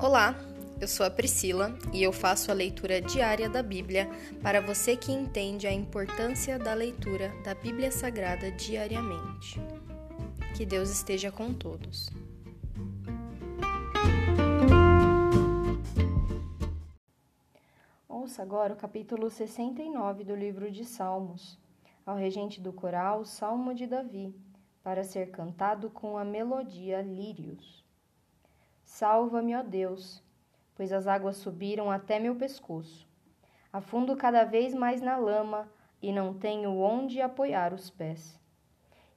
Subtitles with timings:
[0.00, 0.36] Olá,
[0.80, 4.08] eu sou a Priscila e eu faço a leitura diária da Bíblia
[4.40, 9.60] para você que entende a importância da leitura da Bíblia Sagrada diariamente.
[10.56, 12.08] Que Deus esteja com todos.
[18.08, 21.58] Ouça agora o capítulo 69 do livro de Salmos,
[22.06, 24.32] ao regente do coral Salmo de Davi,
[24.80, 27.87] para ser cantado com a melodia Lírios.
[28.88, 30.22] Salva-me, ó Deus,
[30.74, 33.06] pois as águas subiram até meu pescoço.
[33.70, 35.70] Afundo cada vez mais na lama
[36.00, 38.40] e não tenho onde apoiar os pés.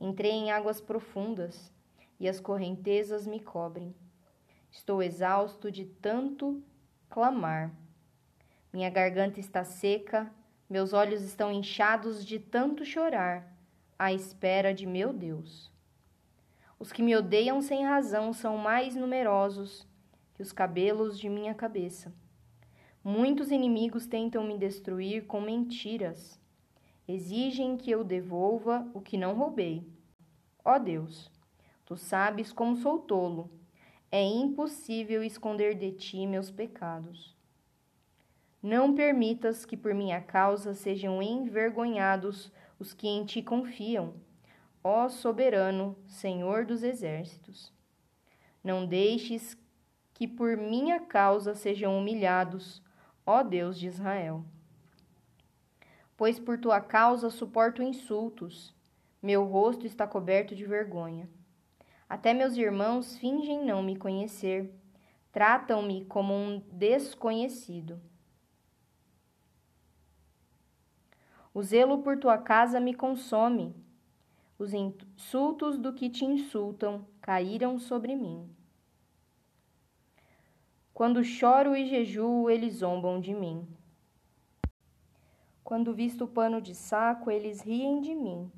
[0.00, 1.72] Entrei em águas profundas
[2.18, 3.94] e as correntezas me cobrem.
[4.72, 6.60] Estou exausto de tanto
[7.08, 7.70] clamar.
[8.72, 10.30] Minha garganta está seca,
[10.68, 13.56] meus olhos estão inchados de tanto chorar,
[13.96, 15.70] à espera de meu Deus.
[16.80, 19.86] Os que me odeiam sem razão são mais numerosos
[20.32, 22.10] que os cabelos de minha cabeça.
[23.04, 26.40] Muitos inimigos tentam me destruir com mentiras.
[27.06, 29.86] Exigem que eu devolva o que não roubei.
[30.64, 31.30] Ó Deus,
[31.84, 33.50] tu sabes como sou tolo.
[34.10, 37.36] É impossível esconder de ti meus pecados.
[38.62, 44.14] Não permitas que por minha causa sejam envergonhados os que em ti confiam
[44.82, 47.72] ó soberano, Senhor dos exércitos.
[48.62, 49.56] Não deixes
[50.14, 52.82] que por minha causa sejam humilhados,
[53.24, 54.44] ó Deus de Israel.
[56.16, 58.74] Pois por tua causa suporto insultos,
[59.22, 61.28] meu rosto está coberto de vergonha.
[62.08, 64.74] Até meus irmãos fingem não me conhecer,
[65.32, 68.00] tratam-me como um desconhecido.
[71.52, 73.74] O zelo por tua casa me consome
[74.60, 78.46] os insultos do que te insultam caíram sobre mim.
[80.92, 83.66] Quando choro e jejuo, eles zombam de mim.
[85.64, 88.52] Quando visto pano de saco, eles riem de mim.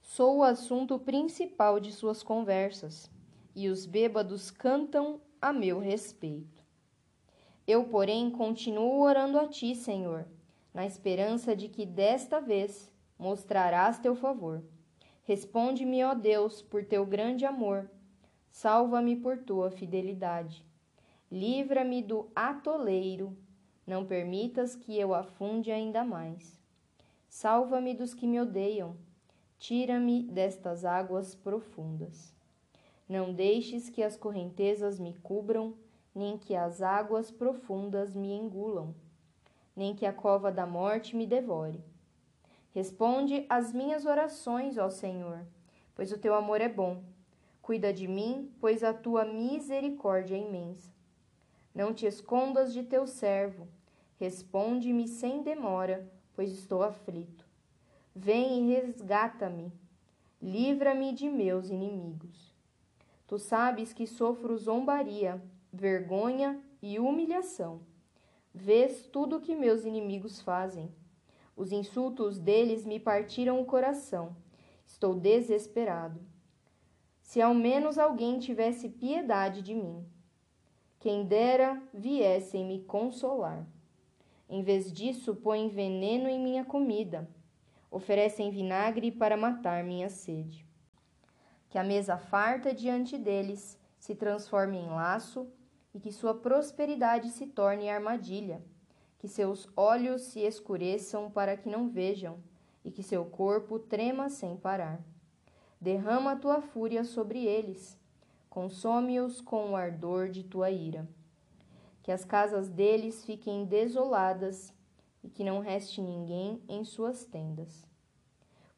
[0.00, 3.08] Sou o assunto principal de suas conversas,
[3.54, 6.64] e os bêbados cantam a meu respeito.
[7.64, 10.26] Eu, porém, continuo orando a ti, Senhor,
[10.74, 14.62] na esperança de que desta vez mostrarás teu favor.
[15.22, 17.90] Responde-me, ó Deus, por teu grande amor.
[18.50, 20.64] Salva-me por tua fidelidade.
[21.30, 23.36] Livra-me do atoleiro.
[23.86, 26.60] Não permitas que eu afunde ainda mais.
[27.28, 28.96] Salva-me dos que me odeiam.
[29.58, 32.34] Tira-me destas águas profundas.
[33.08, 35.74] Não deixes que as correntezas me cubram,
[36.14, 38.94] nem que as águas profundas me engulam,
[39.74, 41.82] nem que a cova da morte me devore
[42.74, 45.46] Responde às minhas orações, ó Senhor,
[45.94, 47.04] pois o teu amor é bom.
[47.62, 50.92] Cuida de mim, pois a tua misericórdia é imensa.
[51.72, 53.68] Não te escondas de teu servo.
[54.18, 57.46] Responde-me sem demora, pois estou aflito.
[58.12, 59.72] Vem e resgata-me.
[60.42, 62.52] Livra-me de meus inimigos.
[63.28, 65.40] Tu sabes que sofro zombaria,
[65.72, 67.82] vergonha e humilhação.
[68.52, 70.92] Vês tudo o que meus inimigos fazem
[71.56, 74.36] os insultos deles me partiram o coração.
[74.84, 76.20] Estou desesperado.
[77.22, 80.04] Se ao menos alguém tivesse piedade de mim.
[80.98, 83.66] Quem dera viessem me consolar.
[84.48, 87.28] Em vez disso, põem veneno em minha comida.
[87.90, 90.66] Oferecem vinagre para matar minha sede.
[91.70, 95.48] Que a mesa farta diante deles se transforme em laço
[95.94, 98.62] e que sua prosperidade se torne armadilha
[99.24, 102.36] que seus olhos se escureçam para que não vejam,
[102.84, 105.02] e que seu corpo trema sem parar.
[105.80, 107.98] Derrama a tua fúria sobre eles,
[108.50, 111.08] consome-os com o ardor de tua ira.
[112.02, 114.74] Que as casas deles fiquem desoladas
[115.22, 117.82] e que não reste ninguém em suas tendas.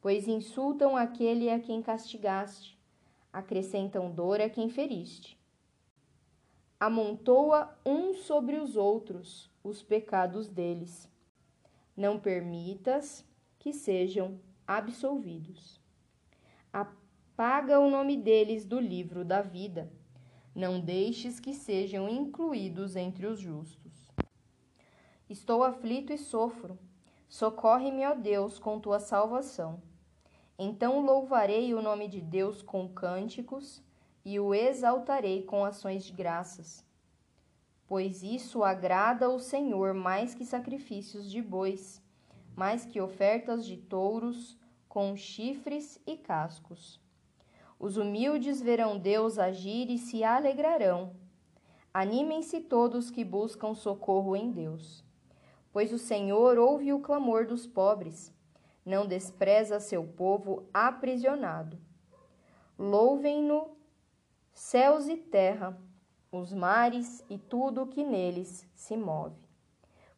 [0.01, 2.79] Pois insultam aquele a quem castigaste,
[3.33, 5.37] acrescentam dor a quem feriste.
[6.79, 11.11] Amontoa uns sobre os outros os pecados deles.
[11.97, 13.25] Não permitas
[13.59, 15.81] que sejam absolvidos.
[16.73, 19.93] Apaga o nome deles do livro da vida.
[20.55, 24.11] Não deixes que sejam incluídos entre os justos.
[25.29, 26.79] Estou aflito e sofro.
[27.29, 29.83] Socorre-me, ó Deus, com tua salvação.
[30.59, 33.83] Então louvarei o nome de Deus com cânticos
[34.25, 36.86] e o exaltarei com ações de graças
[37.87, 42.03] pois isso agrada ao Senhor mais que sacrifícios de bois,
[42.57, 47.01] mais que ofertas de touros com chifres e cascos.
[47.79, 51.15] Os humildes verão Deus agir e se alegrarão.
[51.93, 55.05] Animem-se todos que buscam socorro em Deus.
[55.73, 58.35] Pois o Senhor ouve o clamor dos pobres,
[58.85, 61.79] não despreza seu povo aprisionado.
[62.79, 63.77] Louvem-no
[64.55, 65.79] céus e terra,
[66.31, 69.37] os mares e tudo o que neles se move.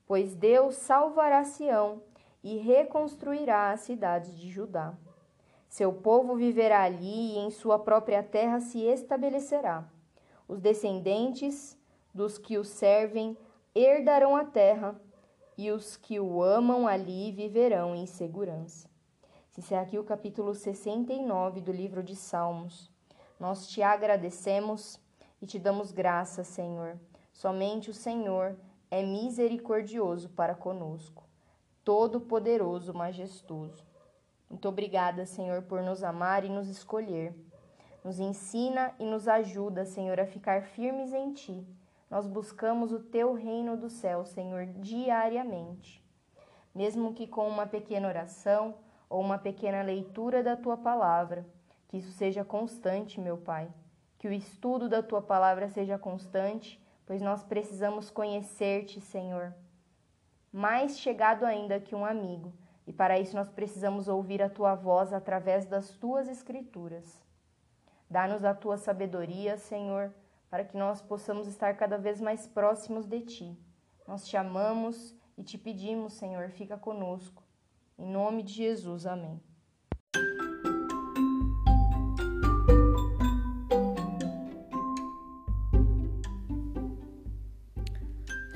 [0.07, 2.03] Pois Deus salvará Sião
[2.43, 4.95] e reconstruirá as cidades de Judá.
[5.69, 9.87] Seu povo viverá ali e em sua própria terra se estabelecerá.
[10.47, 11.79] Os descendentes
[12.15, 13.37] dos que o servem
[13.75, 15.01] herdarão a terra,
[15.57, 18.89] e os que o amam ali viverão em segurança.
[19.51, 22.91] Se encerra aqui o capítulo 69 do livro de Salmos.
[23.41, 25.01] Nós te agradecemos
[25.41, 26.99] e te damos graça, Senhor.
[27.33, 28.57] Somente o Senhor
[28.91, 31.25] é misericordioso para conosco,
[31.85, 33.87] todo-poderoso, majestoso.
[34.49, 37.35] Muito obrigada, Senhor, por nos amar e nos escolher.
[38.03, 41.67] Nos ensina e nos ajuda, Senhor, a ficar firmes em Ti.
[42.11, 46.03] Nós buscamos o Teu reino do céu, Senhor, diariamente.
[46.75, 48.77] Mesmo que com uma pequena oração
[49.11, 51.47] ou uma pequena leitura da Tua palavra,
[51.89, 53.69] que isso seja constante, meu Pai.
[54.19, 59.55] Que o estudo da Tua palavra seja constante, pois nós precisamos conhecer-te, Senhor.
[60.53, 62.53] Mais chegado ainda que um amigo,
[62.87, 67.27] e para isso nós precisamos ouvir a Tua voz através das Tuas Escrituras.
[68.11, 70.13] Dá-nos a tua sabedoria, Senhor,
[70.49, 73.59] para que nós possamos estar cada vez mais próximos de ti.
[74.07, 77.43] Nós te amamos e te pedimos, Senhor, fica conosco.
[77.99, 79.48] Em nome de Jesus, amém.